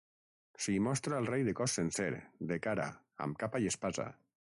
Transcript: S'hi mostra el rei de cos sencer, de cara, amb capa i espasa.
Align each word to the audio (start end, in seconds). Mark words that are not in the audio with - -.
S'hi 0.63 0.77
mostra 0.85 1.19
el 1.23 1.27
rei 1.31 1.45
de 1.49 1.53
cos 1.59 1.75
sencer, 1.79 2.07
de 2.53 2.57
cara, 2.67 2.87
amb 3.27 3.39
capa 3.45 3.63
i 3.67 3.71
espasa. 3.75 4.09